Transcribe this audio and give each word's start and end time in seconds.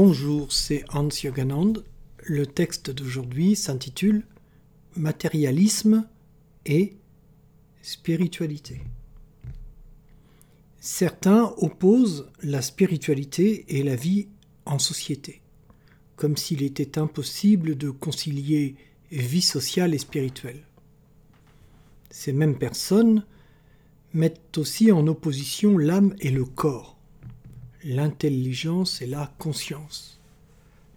Bonjour, 0.00 0.52
c'est 0.52 0.84
Hans 0.90 1.08
Yoganand. 1.08 1.72
Le 2.22 2.46
texte 2.46 2.88
d'aujourd'hui 2.92 3.56
s'intitule 3.56 4.24
Matérialisme 4.94 6.06
et 6.66 6.94
spiritualité. 7.82 8.80
Certains 10.78 11.52
opposent 11.56 12.30
la 12.44 12.62
spiritualité 12.62 13.64
et 13.76 13.82
la 13.82 13.96
vie 13.96 14.28
en 14.66 14.78
société, 14.78 15.40
comme 16.14 16.36
s'il 16.36 16.62
était 16.62 16.96
impossible 16.96 17.76
de 17.76 17.90
concilier 17.90 18.76
vie 19.10 19.42
sociale 19.42 19.94
et 19.94 19.98
spirituelle. 19.98 20.62
Ces 22.10 22.32
mêmes 22.32 22.56
personnes 22.56 23.26
mettent 24.14 24.58
aussi 24.58 24.92
en 24.92 25.08
opposition 25.08 25.76
l'âme 25.76 26.14
et 26.20 26.30
le 26.30 26.44
corps 26.44 26.97
l'intelligence 27.88 29.00
et 29.00 29.06
la 29.06 29.32
conscience, 29.38 30.20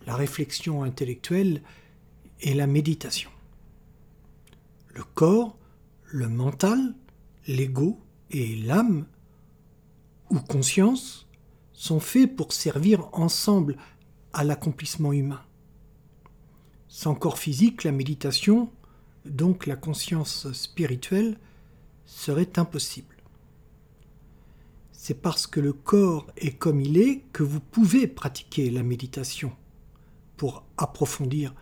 la 0.05 0.15
réflexion 0.15 0.83
intellectuelle 0.83 1.61
et 2.41 2.53
la 2.53 2.67
méditation. 2.67 3.31
Le 4.89 5.03
corps, 5.15 5.57
le 6.03 6.27
mental, 6.27 6.93
l'ego 7.47 7.97
et 8.29 8.57
l'âme 8.57 9.05
ou 10.29 10.39
conscience 10.39 11.27
sont 11.71 12.01
faits 12.01 12.35
pour 12.35 12.51
servir 12.51 13.07
ensemble 13.13 13.77
à 14.33 14.43
l'accomplissement 14.43 15.13
humain. 15.13 15.41
Sans 16.89 17.15
corps 17.15 17.39
physique, 17.39 17.85
la 17.85 17.93
méditation, 17.93 18.70
donc 19.23 19.65
la 19.65 19.77
conscience 19.77 20.51
spirituelle, 20.51 21.37
serait 22.05 22.59
impossible 22.59 23.10
c'est 25.04 25.16
parce 25.16 25.48
que 25.48 25.60
le 25.60 25.74
corps 25.74 26.27
est 26.38 26.52
comme 26.52 26.80
il 26.80 26.99
est 26.99 27.24
que 27.34 27.41
vous 27.41 27.60
pouvez 27.60 28.05
pratiquer 28.05 28.70
la 28.70 28.84
méditation 28.84 29.52
pour 30.38 30.63
approfondir 30.77 31.55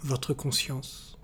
votre 0.00 0.34
conscience. 0.34 1.16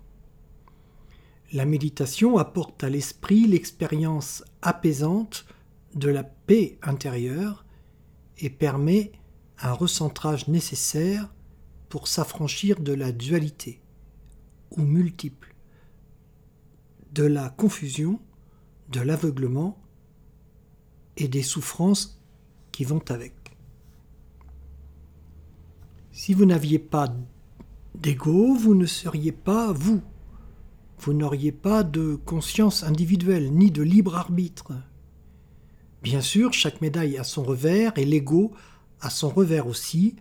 La 1.51 1.65
méditation 1.65 2.37
apporte 2.37 2.81
à 2.85 2.89
l'esprit 2.89 3.45
l'expérience 3.45 4.45
apaisante 4.61 5.45
de 5.95 6.07
la 6.07 6.23
paix 6.23 6.79
intérieure 6.81 7.65
et 8.37 8.49
permet 8.49 9.11
un 9.59 9.73
recentrage 9.73 10.47
nécessaire 10.47 11.29
pour 11.89 12.07
s'affranchir 12.07 12.79
de 12.79 12.93
la 12.93 13.11
dualité 13.11 13.81
ou 14.71 14.83
multiple, 14.83 15.53
de 17.11 17.23
la 17.23 17.49
confusion, 17.49 18.21
de 18.87 19.01
l'aveuglement 19.01 19.77
et 21.19 21.27
des 21.27 21.43
souffrances 21.43 22.19
qui 22.71 22.83
vont 22.85 23.03
avec. 23.09 23.33
Si 26.11 26.33
vous 26.33 26.45
n'aviez 26.45 26.79
pas 26.79 27.13
d'ego, 27.95 28.55
vous 28.55 28.73
ne 28.73 28.85
seriez 28.85 29.31
pas 29.31 29.71
vous. 29.71 30.01
Vous 30.99 31.13
n'auriez 31.13 31.51
pas 31.51 31.83
de 31.83 32.15
conscience 32.25 32.83
individuelle, 32.83 33.53
ni 33.53 33.71
de 33.71 33.81
libre 33.81 34.15
arbitre. 34.15 34.73
Bien 36.01 36.21
sûr, 36.21 36.53
chaque 36.53 36.81
médaille 36.81 37.17
a 37.17 37.23
son 37.23 37.43
revers 37.43 37.97
et 37.97 38.05
l'ego 38.05 38.51
a 39.01 39.09
son 39.09 39.29
revers 39.29 39.67
aussi, 39.67 40.15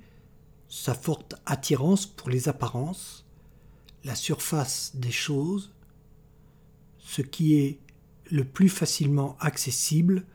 sa 0.69 0.94
forte 0.94 1.34
attirance 1.46 2.06
pour 2.06 2.28
les 2.28 2.48
apparences, 2.48 3.25
la 4.04 4.15
surface 4.15 4.92
des 4.94 5.10
choses, 5.10 5.72
ce 6.98 7.22
qui 7.22 7.54
est 7.54 7.80
le 8.30 8.44
plus 8.44 8.69
facilement 8.69 9.36
accessible 9.41 10.26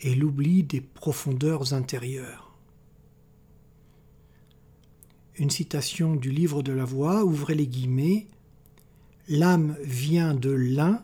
et 0.00 0.14
l'oubli 0.14 0.62
des 0.62 0.80
profondeurs 0.80 1.72
intérieures. 1.74 2.56
Une 5.36 5.50
citation 5.50 6.16
du 6.16 6.30
livre 6.30 6.62
de 6.62 6.72
la 6.72 6.84
voix, 6.84 7.24
ouvrez 7.24 7.54
les 7.54 7.66
guillemets, 7.66 8.26
L'âme 9.30 9.76
vient 9.82 10.32
de 10.32 10.48
l'un, 10.48 11.02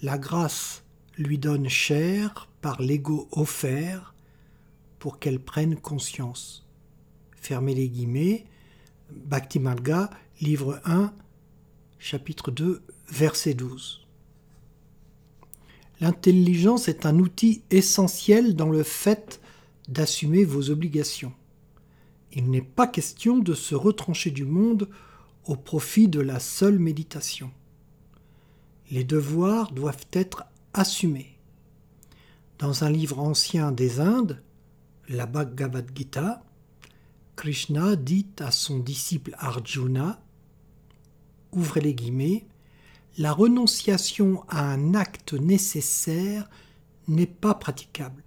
la 0.00 0.16
grâce 0.16 0.84
lui 1.18 1.38
donne 1.38 1.68
chair 1.68 2.48
par 2.60 2.80
l'ego 2.80 3.26
offert 3.32 4.14
pour 5.00 5.18
qu'elle 5.18 5.40
prenne 5.40 5.74
conscience. 5.74 6.64
Fermez 7.34 7.74
les 7.74 7.88
guillemets, 7.88 8.46
Bhakti 9.10 9.58
Marga, 9.58 10.08
livre 10.40 10.80
1, 10.84 11.12
chapitre 11.98 12.52
2, 12.52 12.80
verset 13.08 13.54
12. 13.54 14.05
L'intelligence 16.00 16.88
est 16.88 17.06
un 17.06 17.18
outil 17.18 17.62
essentiel 17.70 18.54
dans 18.54 18.68
le 18.68 18.82
fait 18.82 19.40
d'assumer 19.88 20.44
vos 20.44 20.70
obligations. 20.70 21.32
Il 22.32 22.50
n'est 22.50 22.60
pas 22.60 22.86
question 22.86 23.38
de 23.38 23.54
se 23.54 23.74
retrancher 23.74 24.30
du 24.30 24.44
monde 24.44 24.88
au 25.46 25.56
profit 25.56 26.08
de 26.08 26.20
la 26.20 26.38
seule 26.38 26.78
méditation. 26.78 27.50
Les 28.90 29.04
devoirs 29.04 29.72
doivent 29.72 30.06
être 30.12 30.44
assumés. 30.74 31.38
Dans 32.58 32.84
un 32.84 32.90
livre 32.90 33.18
ancien 33.18 33.72
des 33.72 34.00
Indes, 34.00 34.42
la 35.08 35.26
Bhagavad 35.26 35.90
Gita, 35.94 36.42
Krishna 37.36 37.96
dit 37.96 38.26
à 38.38 38.50
son 38.50 38.78
disciple 38.78 39.34
Arjuna, 39.38 40.20
ouvrez 41.52 41.80
les 41.80 41.94
guillemets, 41.94 42.46
la 43.18 43.32
renonciation 43.32 44.44
à 44.48 44.70
un 44.70 44.94
acte 44.94 45.32
nécessaire 45.32 46.48
n'est 47.08 47.26
pas 47.26 47.54
praticable. 47.54 48.22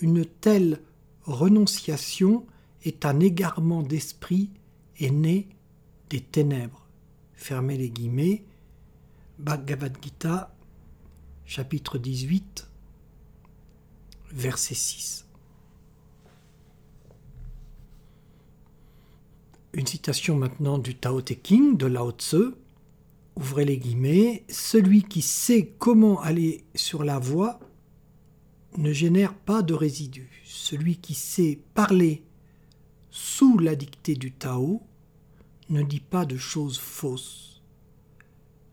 Une 0.00 0.24
telle 0.24 0.80
renonciation 1.24 2.46
est 2.84 3.04
un 3.04 3.18
égarement 3.20 3.82
d'esprit 3.82 4.50
et 4.98 5.10
né 5.10 5.48
des 6.10 6.20
ténèbres. 6.20 6.86
Fermez 7.34 7.76
les 7.76 7.90
guillemets. 7.90 8.44
Bhagavad 9.38 9.96
Gita, 10.00 10.54
chapitre 11.44 11.98
18, 11.98 12.68
verset 14.32 14.74
6. 14.74 15.26
Une 19.74 19.86
citation 19.86 20.36
maintenant 20.36 20.78
du 20.78 20.94
Tao 20.94 21.20
Te 21.20 21.34
King 21.34 21.76
de 21.76 21.86
Lao 21.86 22.12
Tse 22.12 22.54
ouvrez 23.36 23.64
les 23.64 23.78
guillemets, 23.78 24.44
celui 24.48 25.02
qui 25.02 25.22
sait 25.22 25.74
comment 25.78 26.20
aller 26.20 26.64
sur 26.74 27.04
la 27.04 27.18
voie 27.18 27.60
ne 28.78 28.92
génère 28.92 29.34
pas 29.34 29.62
de 29.62 29.74
résidus. 29.74 30.42
Celui 30.44 30.96
qui 30.96 31.14
sait 31.14 31.60
parler 31.74 32.22
sous 33.10 33.58
la 33.58 33.76
dictée 33.76 34.14
du 34.14 34.32
Tao 34.32 34.82
ne 35.68 35.82
dit 35.82 36.00
pas 36.00 36.26
de 36.26 36.36
choses 36.36 36.78
fausses. 36.78 37.62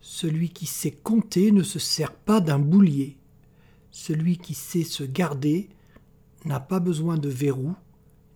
Celui 0.00 0.50
qui 0.50 0.66
sait 0.66 0.90
compter 0.90 1.50
ne 1.50 1.62
se 1.62 1.78
sert 1.78 2.14
pas 2.14 2.40
d'un 2.40 2.58
boulier. 2.58 3.16
Celui 3.90 4.38
qui 4.38 4.54
sait 4.54 4.84
se 4.84 5.04
garder 5.04 5.68
n'a 6.44 6.60
pas 6.60 6.80
besoin 6.80 7.16
de 7.16 7.28
verrou 7.28 7.74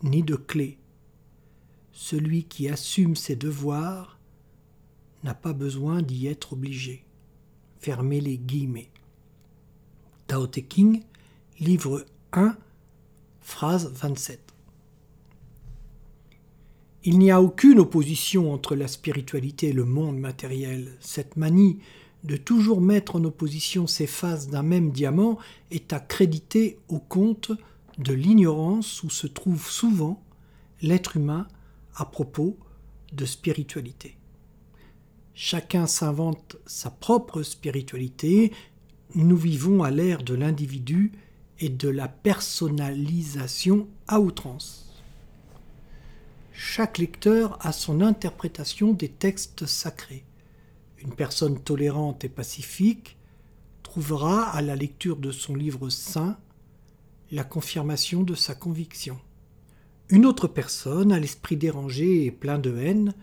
ni 0.02 0.22
de 0.22 0.36
clé. 0.36 0.78
Celui 1.92 2.44
qui 2.44 2.68
assume 2.68 3.16
ses 3.16 3.36
devoirs 3.36 4.17
n'a 5.24 5.34
pas 5.34 5.52
besoin 5.52 6.02
d'y 6.02 6.26
être 6.26 6.52
obligé. 6.52 7.04
Fermez 7.80 8.20
les 8.20 8.38
guillemets. 8.38 8.90
Tao 10.26 10.46
Te 10.46 10.60
King, 10.60 11.02
livre 11.58 12.04
1, 12.32 12.56
phrase 13.40 13.90
27. 13.94 14.40
Il 17.04 17.18
n'y 17.18 17.30
a 17.30 17.40
aucune 17.40 17.78
opposition 17.78 18.52
entre 18.52 18.74
la 18.74 18.88
spiritualité 18.88 19.68
et 19.68 19.72
le 19.72 19.86
monde 19.86 20.18
matériel. 20.18 20.96
Cette 21.00 21.36
manie 21.36 21.78
de 22.24 22.36
toujours 22.36 22.80
mettre 22.80 23.16
en 23.16 23.24
opposition 23.24 23.86
ces 23.86 24.06
faces 24.06 24.48
d'un 24.48 24.62
même 24.62 24.90
diamant 24.90 25.38
est 25.70 25.92
à 25.92 26.00
créditer 26.00 26.78
au 26.88 26.98
compte 26.98 27.52
de 27.98 28.12
l'ignorance 28.12 29.02
où 29.02 29.10
se 29.10 29.26
trouve 29.26 29.70
souvent 29.70 30.22
l'être 30.82 31.16
humain 31.16 31.48
à 31.94 32.04
propos 32.04 32.58
de 33.12 33.24
spiritualité. 33.24 34.17
Chacun 35.40 35.86
s'invente 35.86 36.56
sa 36.66 36.90
propre 36.90 37.44
spiritualité. 37.44 38.52
Nous 39.14 39.36
vivons 39.36 39.84
à 39.84 39.90
l'ère 39.92 40.24
de 40.24 40.34
l'individu 40.34 41.12
et 41.60 41.68
de 41.68 41.88
la 41.88 42.08
personnalisation 42.08 43.86
à 44.08 44.18
outrance. 44.18 45.00
Chaque 46.52 46.98
lecteur 46.98 47.56
a 47.64 47.70
son 47.70 48.00
interprétation 48.00 48.92
des 48.92 49.08
textes 49.08 49.64
sacrés. 49.64 50.24
Une 50.98 51.14
personne 51.14 51.62
tolérante 51.62 52.24
et 52.24 52.28
pacifique 52.28 53.16
trouvera 53.84 54.50
à 54.50 54.60
la 54.60 54.74
lecture 54.74 55.18
de 55.18 55.30
son 55.30 55.54
livre 55.54 55.88
saint 55.88 56.36
la 57.30 57.44
confirmation 57.44 58.24
de 58.24 58.34
sa 58.34 58.56
conviction. 58.56 59.20
Une 60.08 60.26
autre 60.26 60.48
personne, 60.48 61.12
à 61.12 61.20
l'esprit 61.20 61.56
dérangé 61.56 62.24
et 62.24 62.32
plein 62.32 62.58
de 62.58 62.76
haine, 62.76 63.14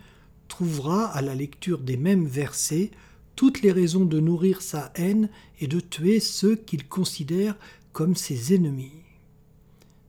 trouvera 0.48 1.06
à 1.06 1.22
la 1.22 1.34
lecture 1.34 1.78
des 1.78 1.96
mêmes 1.96 2.26
versets 2.26 2.90
toutes 3.34 3.62
les 3.62 3.72
raisons 3.72 4.04
de 4.04 4.18
nourrir 4.18 4.62
sa 4.62 4.92
haine 4.94 5.28
et 5.60 5.66
de 5.66 5.80
tuer 5.80 6.20
ceux 6.20 6.56
qu'il 6.56 6.88
considère 6.88 7.56
comme 7.92 8.16
ses 8.16 8.54
ennemis. 8.54 8.92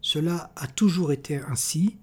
Cela 0.02 0.52
a 0.56 0.68
toujours 0.68 1.12
été 1.12 1.36
ainsi. 1.36 1.98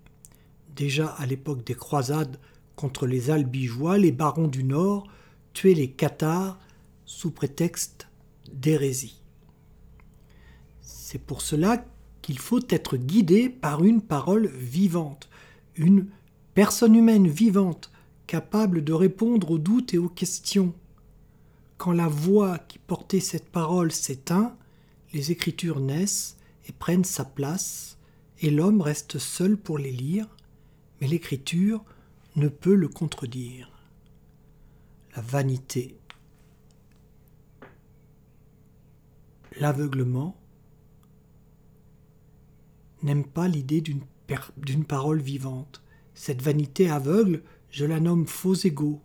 Déjà 0.77 1.07
à 1.07 1.25
l'époque 1.25 1.65
des 1.65 1.75
croisades 1.75 2.39
contre 2.77 3.07
les 3.07 3.31
albigeois, 3.31 3.97
les 3.97 4.13
barons 4.13 4.49
du 4.49 4.65
Nord 4.65 5.07
tuaient 5.55 5.75
les 5.75 5.91
cathares 5.91 6.59
sous 7.07 7.31
prétexte 7.31 8.09
d'hérésie. 8.53 9.21
C'est 10.83 11.21
pour 11.21 11.41
cela 11.41 11.85
qu'il 12.23 12.39
faut 12.39 12.61
être 12.69 12.97
guidé 12.97 13.49
par 13.49 13.85
une 13.85 14.03
parole 14.03 14.49
vivante, 14.49 15.29
une 15.77 16.07
personne 16.55 16.97
humaine 16.97 17.29
vivante, 17.29 17.91
capable 18.27 18.85
de 18.85 18.93
répondre 18.93 19.51
aux 19.51 19.59
doutes 19.59 19.95
et 19.95 19.99
aux 19.99 20.09
questions. 20.09 20.75
Quand 21.77 21.93
la 21.93 22.09
voix 22.09 22.59
qui 22.59 22.79
portait 22.79 23.21
cette 23.21 23.51
parole 23.51 23.93
s'éteint, 23.93 24.57
les 25.13 25.31
écritures 25.31 25.81
naissent 25.81 26.37
et 26.67 26.73
prennent 26.73 27.05
sa 27.05 27.25
place, 27.25 27.99
et 28.41 28.51
l'homme 28.51 28.81
reste 28.81 29.19
seul 29.19 29.57
pour 29.57 29.79
les 29.79 29.93
lire, 29.93 30.27
mais 31.01 31.07
l'écriture 31.07 31.85
ne 32.37 32.49
peut 32.49 32.75
le 32.75 32.89
contredire. 32.89 33.71
La 35.15 35.23
vanité, 35.23 35.97
l'aveuglement, 39.61 40.37
n'aime 43.03 43.25
pas 43.25 43.47
l'idée 43.47 43.83
d'une 43.83 44.85
parole 44.85 45.21
vivante. 45.21 45.83
Cette 46.15 46.43
vanité 46.43 46.89
aveugle, 46.89 47.43
je 47.75 47.85
la 47.85 47.99
nomme 47.99 48.29
faux 48.29 48.55
égo, 48.55 49.03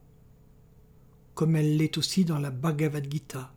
comme 1.33 1.56
elle 1.56 1.77
l'est 1.77 1.98
aussi 1.98 2.24
dans 2.24 2.38
la 2.38 2.51
Bhagavad 2.51 3.12
Gita. 3.12 3.51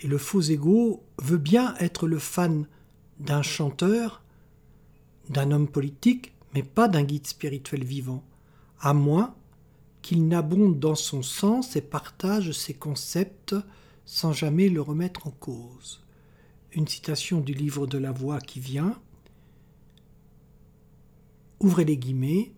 Et 0.00 0.06
le 0.06 0.18
faux 0.18 0.42
égo 0.42 1.02
veut 1.16 1.38
bien 1.38 1.74
être 1.78 2.06
le 2.06 2.18
fan 2.18 2.66
d'un 3.20 3.40
chanteur, 3.40 4.22
d'un 5.30 5.50
homme 5.50 5.66
politique, 5.66 6.34
mais 6.52 6.62
pas 6.62 6.88
d'un 6.88 7.04
guide 7.04 7.26
spirituel 7.26 7.82
vivant, 7.82 8.22
à 8.80 8.92
moins 8.92 9.34
qu'il 10.02 10.28
n'abonde 10.28 10.78
dans 10.78 10.94
son 10.94 11.22
sens 11.22 11.74
et 11.74 11.80
partage 11.80 12.52
ses 12.52 12.74
concepts 12.74 13.54
sans 14.04 14.34
jamais 14.34 14.68
le 14.68 14.82
remettre 14.82 15.26
en 15.26 15.30
cause. 15.30 16.04
Une 16.72 16.86
citation 16.86 17.40
du 17.40 17.54
livre 17.54 17.86
de 17.86 17.96
la 17.96 18.12
voix 18.12 18.40
qui 18.40 18.60
vient. 18.60 19.00
Ouvrez 21.60 21.86
les 21.86 21.96
guillemets. 21.96 22.52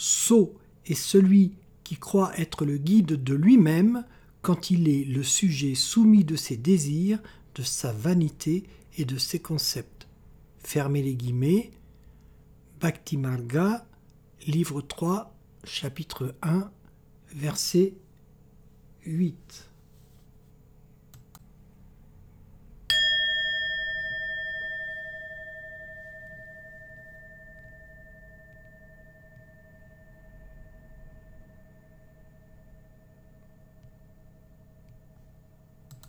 Sot 0.00 0.54
est 0.86 0.94
celui 0.94 1.54
qui 1.82 1.96
croit 1.96 2.30
être 2.38 2.64
le 2.64 2.78
guide 2.78 3.20
de 3.24 3.34
lui-même 3.34 4.04
quand 4.42 4.70
il 4.70 4.88
est 4.88 5.02
le 5.02 5.24
sujet 5.24 5.74
soumis 5.74 6.22
de 6.22 6.36
ses 6.36 6.56
désirs, 6.56 7.18
de 7.56 7.64
sa 7.64 7.90
vanité 7.90 8.62
et 8.96 9.04
de 9.04 9.18
ses 9.18 9.40
concepts. 9.40 10.06
Fermez 10.58 11.02
les 11.02 11.16
guillemets. 11.16 11.72
Bhakti 12.80 13.16
Marga, 13.16 13.88
livre 14.46 14.82
3, 14.82 15.34
chapitre 15.64 16.36
1, 16.42 16.70
verset 17.34 17.94
8. 19.04 19.68